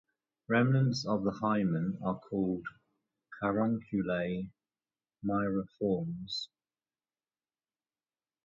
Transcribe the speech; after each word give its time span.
Remnants 0.47 1.05
of 1.05 1.23
the 1.23 1.29
hymen 1.29 1.99
are 2.03 2.17
called 2.17 2.65
carunculae 3.39 4.49
myrtiformes. 5.23 6.47